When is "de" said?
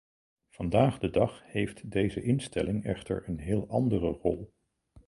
0.99-1.09